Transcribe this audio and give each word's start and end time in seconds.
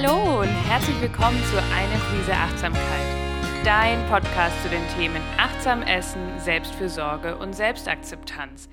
Hallo 0.00 0.42
und 0.42 0.48
herzlich 0.48 1.00
willkommen 1.00 1.42
zu 1.46 1.56
Eine 1.56 1.98
Prise 1.98 2.32
Achtsamkeit, 2.32 3.64
dein 3.64 3.98
Podcast 4.08 4.62
zu 4.62 4.68
den 4.68 4.86
Themen 4.90 5.20
Achtsam 5.38 5.82
Essen, 5.82 6.38
Selbstfürsorge 6.38 7.36
und 7.36 7.52
Selbstakzeptanz. 7.52 8.68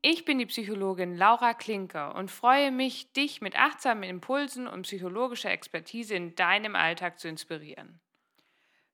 Ich 0.00 0.24
bin 0.24 0.38
die 0.38 0.46
Psychologin 0.46 1.14
Laura 1.14 1.52
Klinker 1.52 2.14
und 2.14 2.30
freue 2.30 2.70
mich, 2.70 3.12
dich 3.12 3.42
mit 3.42 3.54
achtsamen 3.54 4.04
Impulsen 4.04 4.66
und 4.66 4.82
psychologischer 4.82 5.50
Expertise 5.50 6.14
in 6.14 6.34
deinem 6.36 6.74
Alltag 6.74 7.18
zu 7.18 7.28
inspirieren. 7.28 8.00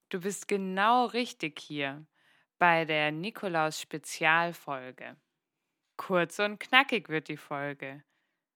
Du 0.08 0.18
bist 0.18 0.48
genau 0.48 1.04
richtig 1.04 1.60
hier 1.60 2.04
bei 2.58 2.84
der 2.84 3.12
Nikolaus-Spezialfolge. 3.12 5.14
Kurz 5.96 6.40
und 6.40 6.58
knackig 6.58 7.08
wird 7.08 7.28
die 7.28 7.36
Folge. 7.36 8.02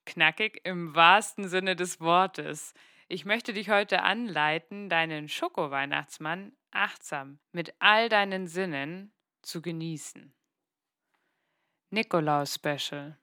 Knackig 0.07 0.61
im 0.65 0.97
wahrsten 0.97 1.47
Sinne 1.47 1.77
des 1.77 2.01
Wortes. 2.01 2.75
Ich 3.09 3.25
möchte 3.25 3.53
dich 3.53 3.71
heute 3.71 4.03
anleiten, 4.03 4.89
deinen 4.89 5.29
Schoko-Weihnachtsmann 5.29 6.57
achtsam 6.73 7.39
mit 7.53 7.73
all 7.79 8.09
deinen 8.09 8.49
Sinnen 8.49 9.13
zu 9.43 9.63
genießen. 9.63 10.35
Nikolaus 11.91 12.55
Special. 12.57 13.17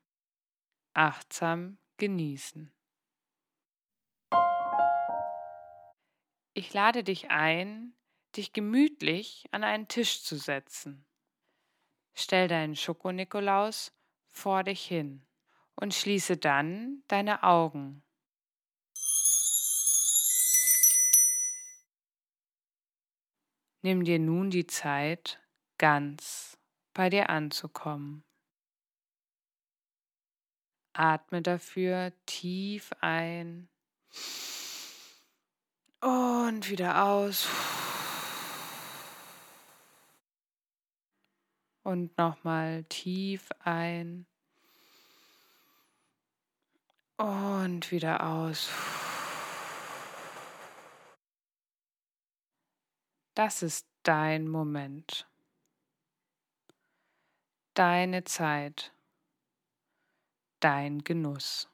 Achtsam 0.94 1.80
genießen. 1.98 2.72
Ich 6.54 6.74
lade 6.74 7.04
dich 7.04 7.30
ein, 7.30 7.94
dich 8.38 8.54
gemütlich 8.54 9.48
an 9.52 9.66
einen 9.66 9.90
Tisch 9.90 10.24
zu 10.24 10.38
setzen. 10.38 11.06
Stell 12.14 12.48
deinen 12.48 12.78
Schoko-Nikolaus 12.78 13.92
vor 14.30 14.64
dich 14.64 14.86
hin 14.86 15.26
und 15.76 15.94
schließe 15.94 16.38
dann 16.38 17.04
deine 17.10 17.44
Augen. 17.44 18.02
Nimm 23.86 24.06
dir 24.06 24.18
nun 24.18 24.50
die 24.50 24.66
Zeit, 24.66 25.42
ganz 25.78 26.58
bei 26.94 27.10
dir 27.10 27.30
anzukommen. 27.30 28.24
Atme 30.94 31.42
dafür 31.42 32.14
tief 32.26 32.92
ein 33.02 33.68
und 36.00 36.70
wieder 36.70 37.04
aus. 37.04 37.50
Und 41.84 42.18
nochmal 42.18 42.86
tief 42.86 43.50
ein 43.60 44.26
und 47.18 47.92
wieder 47.92 48.26
aus. 48.26 48.70
Das 53.36 53.64
ist 53.64 53.88
dein 54.04 54.48
Moment. 54.48 55.28
Deine 57.74 58.24
Zeit. 58.26 58.94
Dein 60.60 61.04
Genuss. 61.04 61.68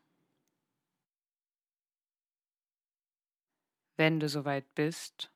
Wenn 3.97 4.21
du 4.21 4.29
soweit 4.29 4.73
bist, 4.73 5.29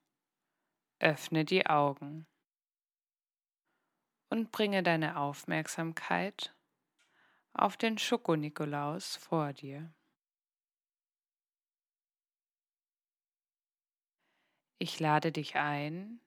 öffne 0.99 1.43
die 1.43 1.65
Augen 1.65 2.25
und 4.29 4.53
bringe 4.53 4.81
deine 4.81 5.17
Aufmerksamkeit 5.17 6.55
auf 7.51 7.75
den 7.75 7.97
Schoko-Nikolaus 7.97 9.17
vor 9.17 9.51
dir. 9.51 9.93
Ich 14.79 14.99
lade 14.99 15.31
dich 15.31 15.55
ein, 15.55 16.19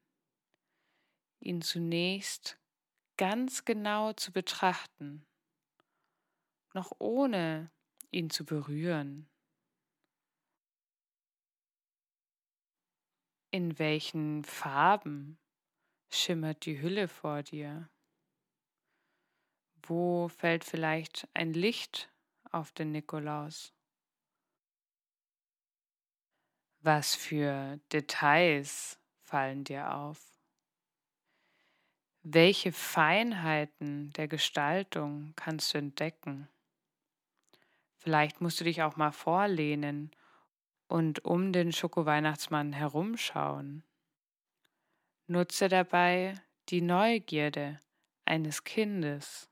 ihn 1.40 1.62
zunächst 1.62 2.58
ganz 3.16 3.64
genau 3.64 4.12
zu 4.12 4.32
betrachten, 4.32 5.26
noch 6.74 6.92
ohne 6.98 7.70
ihn 8.10 8.30
zu 8.30 8.44
berühren. 8.44 9.28
In 13.50 13.78
welchen 13.78 14.44
Farben 14.44 15.38
schimmert 16.10 16.66
die 16.66 16.80
Hülle 16.80 17.08
vor 17.08 17.42
dir? 17.42 17.88
Wo 19.82 20.28
fällt 20.28 20.64
vielleicht 20.64 21.28
ein 21.32 21.52
Licht 21.52 22.12
auf 22.50 22.72
den 22.72 22.92
Nikolaus? 22.92 23.75
Was 26.86 27.16
für 27.16 27.80
Details 27.92 28.96
fallen 29.24 29.64
dir 29.64 29.92
auf? 29.92 30.22
Welche 32.22 32.70
Feinheiten 32.70 34.12
der 34.12 34.28
Gestaltung 34.28 35.32
kannst 35.34 35.74
du 35.74 35.78
entdecken? 35.78 36.48
Vielleicht 37.96 38.40
musst 38.40 38.60
du 38.60 38.64
dich 38.64 38.82
auch 38.82 38.94
mal 38.94 39.10
vorlehnen 39.10 40.12
und 40.86 41.24
um 41.24 41.52
den 41.52 41.72
Schoko-Weihnachtsmann 41.72 42.72
herumschauen. 42.72 43.82
Nutze 45.26 45.68
dabei 45.68 46.40
die 46.68 46.82
Neugierde 46.82 47.80
eines 48.26 48.62
Kindes, 48.62 49.50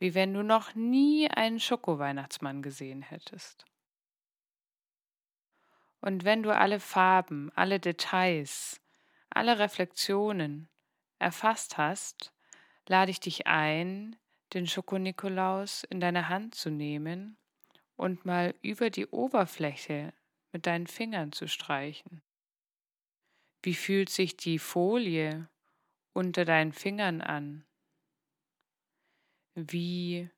wie 0.00 0.14
wenn 0.14 0.34
du 0.34 0.42
noch 0.42 0.74
nie 0.74 1.30
einen 1.30 1.60
Schoko-Weihnachtsmann 1.60 2.62
gesehen 2.62 3.02
hättest. 3.02 3.64
Und 6.02 6.24
wenn 6.24 6.42
du 6.42 6.54
alle 6.54 6.80
Farben, 6.80 7.52
alle 7.54 7.78
Details, 7.78 8.80
alle 9.30 9.60
Reflexionen 9.60 10.68
erfasst 11.20 11.78
hast, 11.78 12.32
lade 12.88 13.12
ich 13.12 13.20
dich 13.20 13.46
ein, 13.46 14.16
den 14.52 14.66
Schoko-Nikolaus 14.66 15.84
in 15.84 16.00
deine 16.00 16.28
Hand 16.28 16.56
zu 16.56 16.70
nehmen 16.70 17.38
und 17.94 18.24
mal 18.24 18.54
über 18.62 18.90
die 18.90 19.06
Oberfläche 19.06 20.12
mit 20.50 20.66
deinen 20.66 20.88
Fingern 20.88 21.30
zu 21.30 21.46
streichen. 21.46 22.20
Wie 23.62 23.74
fühlt 23.74 24.10
sich 24.10 24.36
die 24.36 24.58
Folie 24.58 25.48
unter 26.12 26.44
deinen 26.44 26.72
Fingern 26.72 27.20
an? 27.20 27.64
Wie 29.54 30.28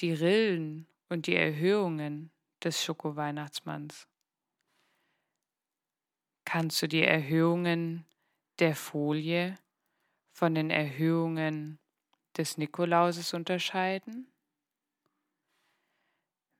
die 0.00 0.12
Rillen 0.12 0.86
und 1.08 1.26
die 1.26 1.34
Erhöhungen 1.34 2.30
des 2.62 2.84
Schoko-Weihnachtsmanns? 2.84 4.06
Kannst 6.50 6.80
du 6.80 6.88
die 6.88 7.02
Erhöhungen 7.02 8.06
der 8.58 8.74
Folie 8.74 9.58
von 10.32 10.54
den 10.54 10.70
Erhöhungen 10.70 11.78
des 12.38 12.56
Nikolauses 12.56 13.34
unterscheiden? 13.34 14.32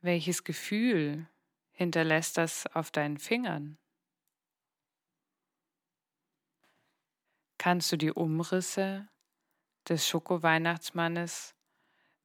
Welches 0.03 0.45
Gefühl 0.45 1.27
hinterlässt 1.71 2.37
das 2.37 2.67
auf 2.67 2.91
deinen 2.91 3.17
Fingern? 3.17 3.79
Kannst 7.57 7.91
du 7.91 7.97
die 7.97 8.13
Umrisse 8.13 9.09
des 9.89 10.07
Schoko-Weihnachtsmannes 10.07 11.55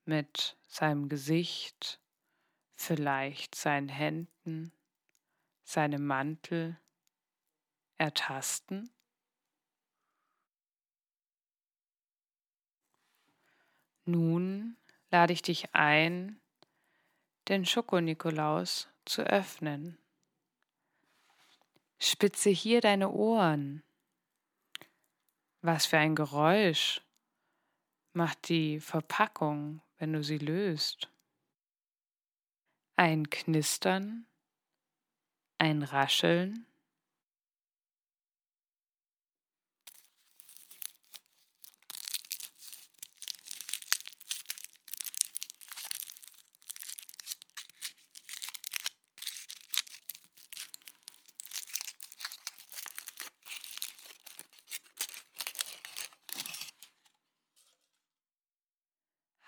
mit 0.03 0.57
seinem 0.67 1.07
Gesicht, 1.07 2.01
vielleicht 2.75 3.55
seinen 3.55 3.87
Händen, 3.87 4.73
seinem 5.63 6.05
Mantel 6.05 6.77
ertasten? 8.03 8.91
Nun 14.05 14.75
lade 15.09 15.31
ich 15.31 15.41
dich 15.41 15.73
ein, 15.73 16.41
den 17.47 17.65
Schoko-Nikolaus 17.65 18.89
zu 19.05 19.21
öffnen. 19.21 19.97
Spitze 21.97 22.49
hier 22.49 22.81
deine 22.81 23.09
Ohren. 23.09 23.83
Was 25.61 25.85
für 25.85 25.97
ein 25.97 26.15
Geräusch 26.15 27.01
macht 28.11 28.49
die 28.49 28.81
Verpackung, 28.81 29.81
wenn 29.97 30.11
du 30.11 30.21
sie 30.21 30.39
löst? 30.39 31.09
Ein 32.97 33.29
Knistern, 33.29 34.27
ein 35.57 35.83
Rascheln. 35.83 36.65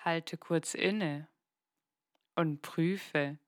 Halte 0.05 0.37
kurz 0.37 0.75
inne 0.75 1.27
und 2.35 2.61
prüfe, 2.61 3.39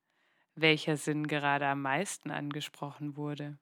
welcher 0.56 0.98
Sinn 0.98 1.28
gerade 1.28 1.68
am 1.68 1.84
meisten 1.84 2.32
angesprochen 2.32 3.16
wurde. 3.16 3.60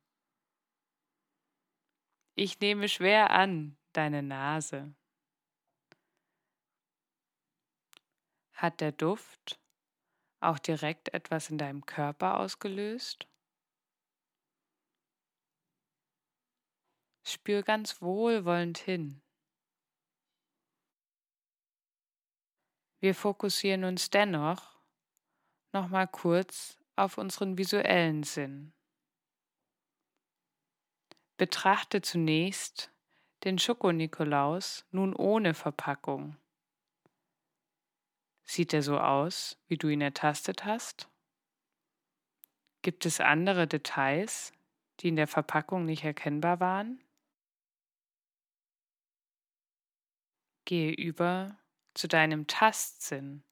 Ich 2.35 2.57
nehme 2.61 2.87
schwer 2.87 3.31
an, 3.31 3.75
deine 3.91 4.23
Nase. 4.23 4.95
Hat 8.53 8.79
der 8.79 8.93
Duft 8.93 9.59
auch 10.39 10.57
direkt 10.57 11.13
etwas 11.13 11.49
in 11.49 11.57
deinem 11.57 11.85
Körper 11.85 12.39
ausgelöst? 12.39 13.27
Spür 17.25 17.61
ganz 17.61 18.01
wohlwollend 18.01 18.77
hin. 18.77 19.21
Wir 23.05 23.13
fokussieren 23.13 23.83
uns 23.83 24.09
dennoch 24.09 24.79
nochmal 25.73 26.07
kurz 26.07 26.79
auf 26.95 27.19
unseren 27.19 27.55
visuellen 27.55 28.23
Sinn. 28.23 28.73
Betrachte 31.37 32.01
zunächst 32.01 32.91
den 33.43 33.59
Schokonikolaus 33.59 34.87
nun 34.89 35.15
ohne 35.15 35.53
Verpackung. 35.53 36.35
Sieht 38.43 38.73
er 38.73 38.81
so 38.81 38.97
aus, 38.97 39.61
wie 39.67 39.77
du 39.77 39.87
ihn 39.89 40.01
ertastet 40.01 40.65
hast? 40.65 41.07
Gibt 42.81 43.05
es 43.05 43.19
andere 43.21 43.67
Details, 43.67 44.51
die 45.01 45.09
in 45.09 45.15
der 45.15 45.27
Verpackung 45.27 45.85
nicht 45.85 46.03
erkennbar 46.03 46.59
waren? 46.59 47.03
Gehe 50.65 50.91
über 50.91 51.55
zu 51.95 52.07
deinem 52.07 52.45
Tastsinn. 52.45 53.43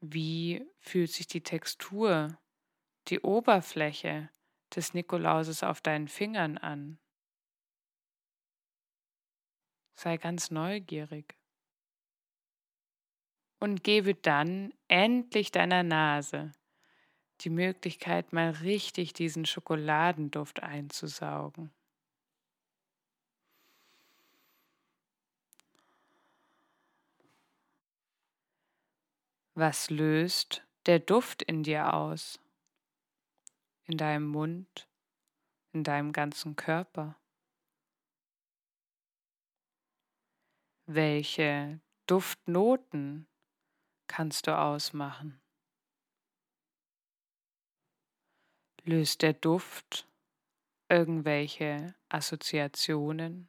Wie 0.00 0.66
fühlt 0.80 1.12
sich 1.12 1.26
die 1.26 1.42
Textur, 1.42 2.38
die 3.08 3.20
Oberfläche 3.20 4.30
des 4.74 4.92
Nikolauses 4.94 5.62
auf 5.62 5.80
deinen 5.80 6.08
Fingern 6.08 6.58
an? 6.58 6.98
Sei 9.94 10.16
ganz 10.16 10.50
neugierig. 10.50 11.36
Und 13.60 13.84
gebe 13.84 14.14
dann 14.14 14.74
endlich 14.88 15.52
deiner 15.52 15.82
Nase 15.82 16.52
die 17.40 17.50
Möglichkeit, 17.50 18.32
mal 18.32 18.50
richtig 18.50 19.12
diesen 19.12 19.46
Schokoladenduft 19.46 20.62
einzusaugen. 20.62 21.72
Was 29.56 29.88
löst 29.88 30.66
der 30.86 30.98
Duft 30.98 31.40
in 31.40 31.62
dir 31.62 31.94
aus? 31.94 32.40
In 33.84 33.96
deinem 33.96 34.26
Mund, 34.26 34.88
in 35.72 35.84
deinem 35.84 36.12
ganzen 36.12 36.56
Körper? 36.56 37.16
Welche 40.86 41.80
Duftnoten 42.06 43.28
kannst 44.08 44.48
du 44.48 44.58
ausmachen? 44.58 45.40
Löst 48.82 49.22
der 49.22 49.34
Duft 49.34 50.08
irgendwelche 50.88 51.94
Assoziationen, 52.08 53.48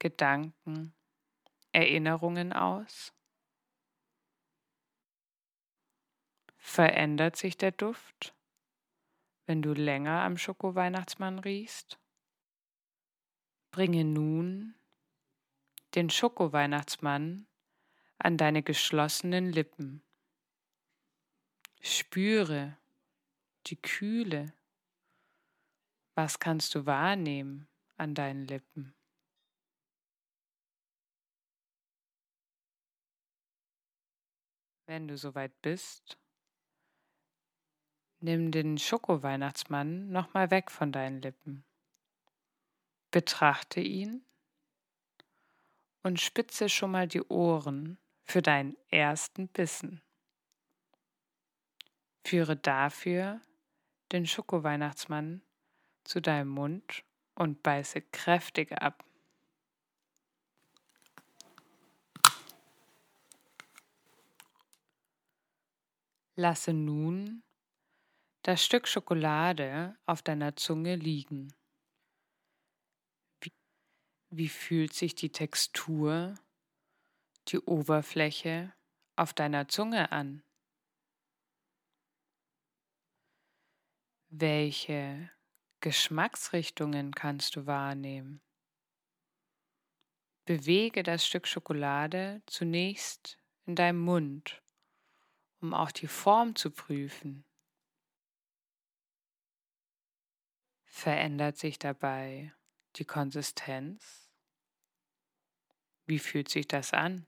Gedanken, 0.00 0.94
Erinnerungen 1.70 2.52
aus? 2.52 3.15
Verändert 6.68 7.36
sich 7.36 7.56
der 7.56 7.70
Duft, 7.70 8.34
wenn 9.46 9.62
du 9.62 9.72
länger 9.72 10.22
am 10.22 10.36
Schokoweihnachtsmann 10.36 11.38
riechst? 11.38 11.98
Bringe 13.70 14.04
nun 14.04 14.74
den 15.94 16.10
Schokoweihnachtsmann 16.10 17.46
an 18.18 18.36
deine 18.36 18.64
geschlossenen 18.64 19.52
Lippen. 19.52 20.02
Spüre 21.80 22.76
die 23.68 23.80
Kühle. 23.80 24.52
Was 26.14 26.40
kannst 26.40 26.74
du 26.74 26.84
wahrnehmen 26.84 27.68
an 27.96 28.14
deinen 28.14 28.44
Lippen? 28.44 28.92
Wenn 34.86 35.06
du 35.06 35.16
soweit 35.16 35.62
bist, 35.62 36.18
Nimm 38.20 38.50
den 38.50 38.78
Schokoweihnachtsmann 38.78 40.08
nochmal 40.08 40.50
weg 40.50 40.70
von 40.70 40.90
deinen 40.90 41.20
Lippen. 41.20 41.64
Betrachte 43.10 43.80
ihn 43.80 44.24
und 46.02 46.20
spitze 46.20 46.68
schon 46.68 46.92
mal 46.92 47.06
die 47.06 47.22
Ohren 47.22 47.98
für 48.22 48.40
deinen 48.40 48.76
ersten 48.88 49.48
Bissen. 49.48 50.00
Führe 52.24 52.56
dafür 52.56 53.40
den 54.12 54.26
Schokoweihnachtsmann 54.26 55.42
zu 56.04 56.20
deinem 56.20 56.48
Mund 56.48 57.04
und 57.34 57.62
beiße 57.62 58.00
kräftig 58.00 58.72
ab. 58.72 59.04
Lasse 66.34 66.72
nun 66.72 67.42
das 68.46 68.64
Stück 68.64 68.86
Schokolade 68.86 69.98
auf 70.06 70.22
deiner 70.22 70.54
Zunge 70.54 70.94
liegen. 70.94 71.52
Wie, 73.40 73.52
wie, 74.30 74.48
fühlt 74.48 74.94
sich 74.94 75.16
die 75.16 75.32
Textur, 75.32 76.38
die 77.48 77.58
Oberfläche 77.58 78.72
auf 79.16 79.34
deiner 79.34 79.66
Zunge 79.66 80.12
an? 80.12 80.44
Welche 84.28 85.28
Geschmacksrichtungen 85.80 87.16
kannst 87.16 87.56
du 87.56 87.66
wahrnehmen? 87.66 88.40
Bewege 90.44 91.02
das 91.02 91.26
Stück 91.26 91.48
Schokolade 91.48 92.42
zunächst 92.46 93.40
in 93.64 93.74
deinem 93.74 94.02
Mund, 94.02 94.62
um 95.60 95.74
auch 95.74 95.90
die 95.90 96.06
Form 96.06 96.54
zu 96.54 96.70
prüfen. 96.70 97.45
Verändert 100.98 101.58
sich 101.58 101.78
dabei 101.78 102.54
die 102.96 103.04
Konsistenz? 103.04 104.30
Wie 106.06 106.18
fühlt 106.18 106.48
sich 106.48 106.66
das 106.66 106.94
an? 106.94 107.26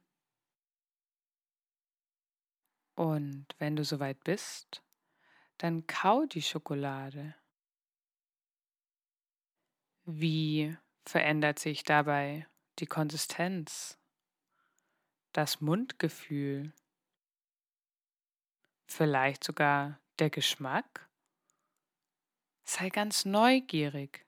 Und 2.94 3.46
wenn 3.58 3.76
du 3.76 3.84
soweit 3.84 4.24
bist, 4.24 4.82
dann 5.58 5.86
kau 5.86 6.24
die 6.24 6.40
Schokolade. 6.40 7.34
Wie 10.06 10.74
verändert 11.04 11.58
sich 11.58 11.84
dabei 11.84 12.48
die 12.78 12.86
Konsistenz, 12.86 13.98
das 15.32 15.60
Mundgefühl, 15.60 16.72
vielleicht 18.86 19.44
sogar 19.44 20.00
der 20.18 20.30
Geschmack? 20.30 21.07
Sei 22.70 22.90
ganz 22.90 23.24
neugierig, 23.24 24.26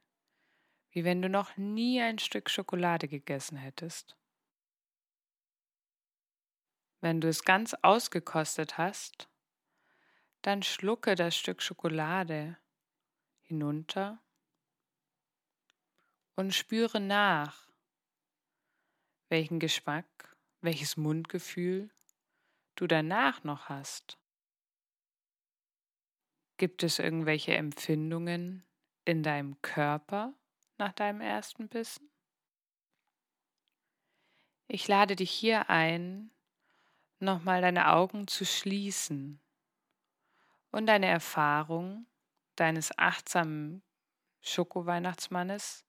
wie 0.93 1.05
wenn 1.05 1.21
du 1.21 1.29
noch 1.29 1.59
nie 1.59 2.01
ein 2.01 2.19
Stück 2.19 2.49
Schokolade 2.49 3.07
gegessen 3.07 3.59
hättest. 3.59 4.17
Wenn 7.03 7.21
du 7.21 7.29
es 7.29 7.45
ganz 7.45 7.75
ausgekostet 7.83 8.79
hast, 8.79 9.29
dann 10.41 10.63
schlucke 10.63 11.17
das 11.17 11.37
Stück 11.37 11.61
Schokolade 11.61 12.57
hinunter 13.43 14.23
und 16.35 16.55
spüre 16.55 16.99
nach, 16.99 17.69
welchen 19.29 19.61
Geschmack, 19.61 20.35
welches 20.63 20.97
Mundgefühl 20.97 21.91
du 22.75 22.87
danach 22.87 23.45
noch 23.45 23.69
hast. 23.69 24.20
Gibt 26.61 26.83
es 26.83 26.99
irgendwelche 26.99 27.55
Empfindungen 27.55 28.67
in 29.07 29.23
deinem 29.23 29.62
Körper 29.62 30.35
nach 30.76 30.93
deinem 30.93 31.23
ersten 31.23 31.69
Bissen? 31.69 32.11
Ich 34.69 34.87
lade 34.87 35.17
dich 35.17 35.31
hier 35.31 35.71
ein, 35.71 36.31
nochmal 37.19 37.62
deine 37.62 37.90
Augen 37.95 38.29
zu 38.29 38.45
schließen 38.45 39.40
und 40.71 40.85
deine 40.85 41.07
Erfahrung 41.07 42.05
deines 42.57 42.90
achtsamen 42.99 43.83
Schokoweihnachtsmannes 44.43 45.87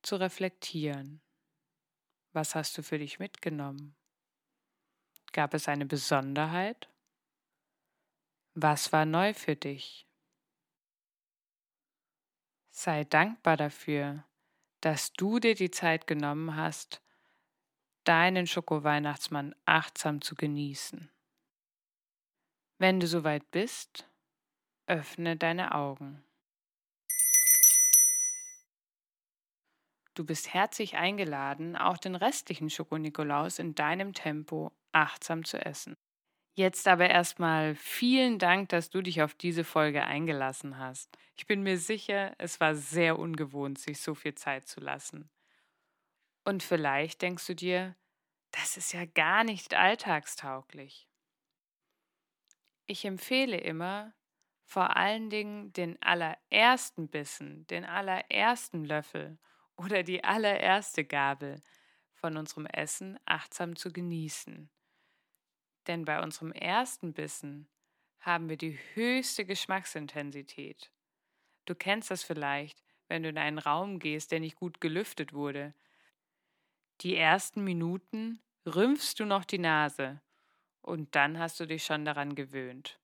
zu 0.00 0.16
reflektieren. 0.16 1.20
Was 2.32 2.54
hast 2.54 2.78
du 2.78 2.82
für 2.82 2.98
dich 2.98 3.18
mitgenommen? 3.18 3.94
Gab 5.32 5.52
es 5.52 5.68
eine 5.68 5.84
Besonderheit? 5.84 6.88
Was 8.54 8.94
war 8.94 9.04
neu 9.04 9.34
für 9.34 9.54
dich? 9.54 10.05
Sei 12.78 13.04
dankbar 13.04 13.56
dafür, 13.56 14.22
dass 14.82 15.14
du 15.14 15.38
dir 15.38 15.54
die 15.54 15.70
Zeit 15.70 16.06
genommen 16.06 16.56
hast, 16.56 17.00
deinen 18.04 18.46
Schokoweihnachtsmann 18.46 19.54
achtsam 19.64 20.20
zu 20.20 20.34
genießen. 20.34 21.10
Wenn 22.76 23.00
du 23.00 23.06
soweit 23.06 23.50
bist, 23.50 24.06
öffne 24.86 25.38
deine 25.38 25.74
Augen. 25.74 26.22
Du 30.12 30.26
bist 30.26 30.52
herzlich 30.52 30.96
eingeladen, 30.96 31.76
auch 31.76 31.96
den 31.96 32.14
restlichen 32.14 32.68
Schokonikolaus 32.68 33.58
in 33.58 33.74
deinem 33.74 34.12
Tempo 34.12 34.70
achtsam 34.92 35.46
zu 35.46 35.56
essen. 35.64 35.96
Jetzt 36.58 36.88
aber 36.88 37.10
erstmal 37.10 37.74
vielen 37.74 38.38
Dank, 38.38 38.70
dass 38.70 38.88
du 38.88 39.02
dich 39.02 39.20
auf 39.20 39.34
diese 39.34 39.62
Folge 39.62 40.04
eingelassen 40.04 40.78
hast. 40.78 41.18
Ich 41.36 41.46
bin 41.46 41.62
mir 41.62 41.76
sicher, 41.78 42.34
es 42.38 42.60
war 42.60 42.74
sehr 42.74 43.18
ungewohnt, 43.18 43.78
sich 43.78 44.00
so 44.00 44.14
viel 44.14 44.34
Zeit 44.34 44.66
zu 44.66 44.80
lassen. 44.80 45.28
Und 46.44 46.62
vielleicht 46.62 47.20
denkst 47.20 47.46
du 47.46 47.54
dir, 47.54 47.94
das 48.52 48.78
ist 48.78 48.92
ja 48.94 49.04
gar 49.04 49.44
nicht 49.44 49.74
alltagstauglich. 49.74 51.06
Ich 52.86 53.04
empfehle 53.04 53.58
immer, 53.58 54.14
vor 54.64 54.96
allen 54.96 55.28
Dingen 55.28 55.74
den 55.74 56.00
allerersten 56.00 57.08
Bissen, 57.08 57.66
den 57.66 57.84
allerersten 57.84 58.82
Löffel 58.82 59.38
oder 59.76 60.02
die 60.02 60.24
allererste 60.24 61.04
Gabel 61.04 61.60
von 62.14 62.38
unserem 62.38 62.64
Essen 62.64 63.18
achtsam 63.26 63.76
zu 63.76 63.92
genießen. 63.92 64.70
Denn 65.86 66.04
bei 66.04 66.22
unserem 66.22 66.52
ersten 66.52 67.12
Bissen 67.12 67.68
haben 68.20 68.48
wir 68.48 68.56
die 68.56 68.78
höchste 68.94 69.44
Geschmacksintensität. 69.44 70.90
Du 71.64 71.74
kennst 71.74 72.10
das 72.10 72.22
vielleicht, 72.22 72.82
wenn 73.08 73.22
du 73.22 73.28
in 73.28 73.38
einen 73.38 73.58
Raum 73.58 73.98
gehst, 73.98 74.32
der 74.32 74.40
nicht 74.40 74.56
gut 74.56 74.80
gelüftet 74.80 75.32
wurde. 75.32 75.74
Die 77.02 77.16
ersten 77.16 77.62
Minuten 77.62 78.40
rümpfst 78.66 79.14
du 79.18 79.24
noch 79.26 79.44
die 79.44 79.58
Nase 79.58 80.20
und 80.80 81.14
dann 81.14 81.38
hast 81.38 81.60
du 81.60 81.66
dich 81.66 81.84
schon 81.84 82.04
daran 82.04 82.34
gewöhnt. 82.34 82.98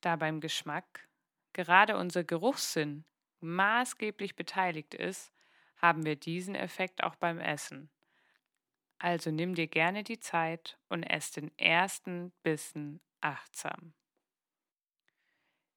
Da 0.00 0.16
beim 0.16 0.40
Geschmack 0.40 1.08
gerade 1.52 1.96
unser 1.96 2.24
Geruchssinn 2.24 3.04
maßgeblich 3.40 4.36
beteiligt 4.36 4.94
ist, 4.94 5.32
haben 5.76 6.04
wir 6.04 6.16
diesen 6.16 6.54
Effekt 6.54 7.02
auch 7.02 7.14
beim 7.16 7.38
Essen. 7.38 7.90
Also 8.98 9.30
nimm 9.30 9.54
dir 9.54 9.66
gerne 9.66 10.04
die 10.04 10.20
Zeit 10.20 10.78
und 10.88 11.02
ess 11.02 11.32
den 11.32 11.56
ersten 11.58 12.32
Bissen 12.42 13.00
achtsam. 13.20 13.94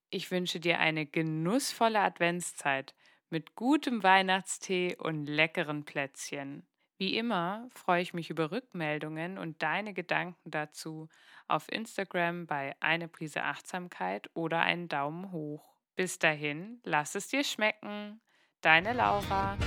Ich 0.10 0.32
wünsche 0.32 0.60
dir 0.60 0.80
eine 0.80 1.06
genussvolle 1.06 2.00
Adventszeit 2.00 2.96
mit 3.30 3.56
gutem 3.56 4.04
Weihnachtstee 4.04 4.96
und 4.96 5.26
leckeren 5.26 5.84
Plätzchen. 5.84 6.66
Wie 6.98 7.18
immer 7.18 7.70
freue 7.76 8.02
ich 8.02 8.14
mich 8.14 8.30
über 8.30 8.52
Rückmeldungen 8.52 9.38
und 9.38 9.62
deine 9.62 9.94
Gedanken 9.94 10.50
dazu 10.50 11.10
auf 11.48 11.72
Instagram 11.72 12.48
bei 12.48 12.76
eine 12.80 13.08
Prise 13.08 13.44
Achtsamkeit 13.44 14.30
oder 14.34 14.62
einen 14.62 14.88
Daumen 14.88 15.32
hoch. 15.32 15.76
Bis 15.96 16.18
dahin, 16.18 16.80
lass 16.84 17.16
es 17.16 17.28
dir 17.28 17.44
schmecken. 17.44 18.22
Deine 18.62 18.94
Laura. 18.94 19.58